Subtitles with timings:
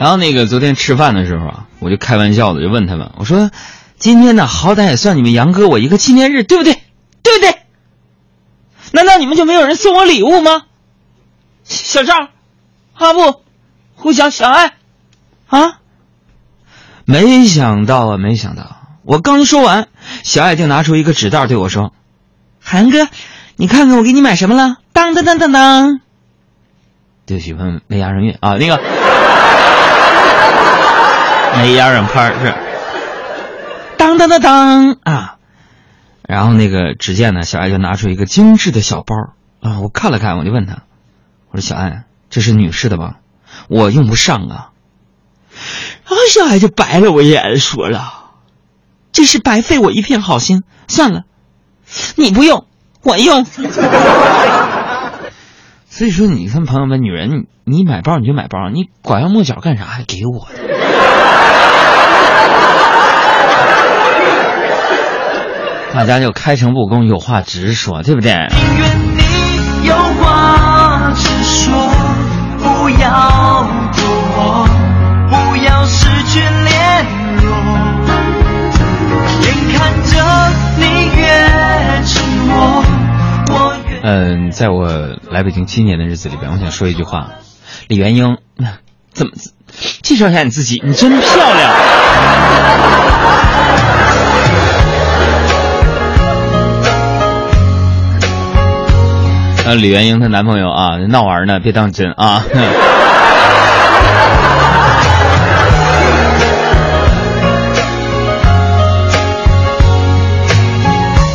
[0.00, 3.50] 然后那个昨天吃饭的时候啊，我就开玩笑的就问他们，我说
[4.00, 6.72] ：“今天呢，好歹也算你们杨哥我一个纪念日，对不对？
[7.22, 7.54] 对不对？
[8.92, 10.62] 难道你们就没有人送我礼物吗？”
[11.64, 12.14] 小赵、
[12.94, 13.42] 阿布、
[13.94, 14.72] 胡小、小爱，
[15.48, 15.80] 啊！
[17.04, 19.88] 没想到啊，没想到，我刚说完，
[20.22, 21.92] 小爱就拿出一个纸袋对我说
[22.58, 23.06] ：“韩哥，
[23.56, 24.78] 你看看我给你买什么了？
[24.94, 26.00] 当当当当当。”
[27.26, 28.80] 对不起，朋友们，没押上韵啊，那个。
[31.56, 32.54] 没压上拍是，
[33.98, 35.36] 当当当当啊！
[36.22, 39.14] 然后那个只见呢，小爱就拿出一个精致的小包
[39.60, 40.84] 啊，我看了看，我就问他，
[41.50, 43.16] 我说小爱，这是女士的吧？
[43.68, 44.70] 我用不上啊。
[46.08, 48.30] 然后小爱就白了我一眼，说了，
[49.12, 51.24] 这是白费我一片好心，算了，
[52.16, 52.66] 你不用，
[53.02, 53.44] 我用。
[56.00, 59.84] 所以说，你看朋友们，女人，你买包你就买包，你拐弯抹角干啥？
[59.84, 60.48] 还给我
[65.92, 68.32] 大家就开诚布公，有话直说，对不对？
[84.60, 84.86] 在我
[85.30, 87.30] 来北京七年的日子里边，我想说一句话：
[87.88, 88.36] 李元英，
[89.10, 89.32] 怎么
[90.02, 90.82] 介绍一下你自己？
[90.84, 91.72] 你真漂亮。
[99.80, 102.44] 李元英她男朋友啊，闹玩呢，别当真啊！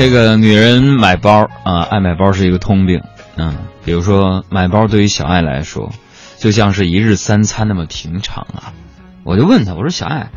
[0.00, 3.02] 这个女人买包啊，爱买包是一个通病。
[3.36, 5.92] 嗯，比如说买包对于小爱来说，
[6.38, 8.72] 就像是一日三餐那么平常啊。
[9.24, 10.30] 我就问她，我说小爱，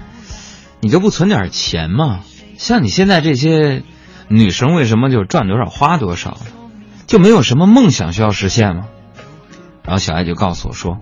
[0.81, 2.19] 你就不存点钱吗？
[2.57, 3.83] 像你现在这些
[4.27, 6.37] 女生，为什么就赚多少花多少？
[7.07, 8.87] 就没有什么梦想需要实现吗？
[9.85, 10.97] 然后小爱就告诉我说：“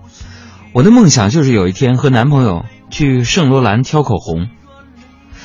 [0.72, 4.46] 我的梦想就是有一天和男朋友去圣罗兰挑口红，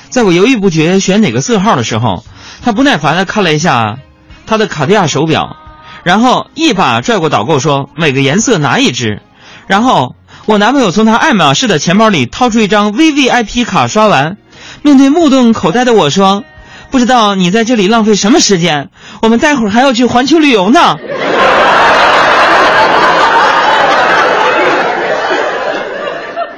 [0.10, 2.24] 在我犹豫不决选哪个色号的时候，
[2.64, 3.98] 他不耐烦地看了一下
[4.46, 5.58] 他的卡地亚手表，
[6.04, 9.22] 然后一把拽过导购说：每个颜色拿一只。
[9.68, 14.38] 然后我男朋友从他爱马仕的钱包里掏出一张 VVIP 卡，刷完，
[14.82, 16.44] 面对目瞪口呆的我说。”
[16.90, 18.90] 不知道你在这里浪费什么时间？
[19.22, 20.96] 我们待会儿还要去环球旅游呢。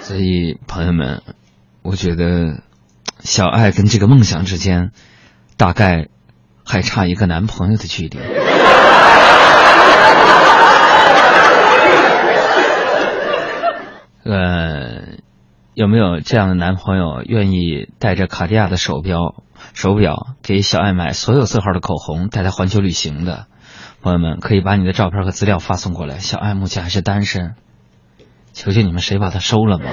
[0.02, 1.24] 所以，朋友们，
[1.82, 2.62] 我觉得
[3.20, 4.92] 小爱跟这个梦想之间，
[5.58, 6.08] 大概
[6.66, 8.18] 还差一个男朋友的距离。
[14.26, 15.18] 呃，
[15.74, 19.36] 有没有这样的男朋友愿意带着卡地亚的手表？
[19.74, 23.48] 手表给小爱买所有色号的口红，带她环球旅行的
[24.02, 26.20] 朋友们，可以把你的照片和资料发送过来。
[26.20, 27.56] 小爱目前还是单身，
[28.54, 29.84] 求求你们谁把她收了吧。